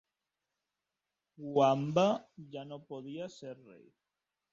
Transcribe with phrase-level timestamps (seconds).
[1.55, 2.05] Wamba
[2.55, 3.83] ja no podia ser rei.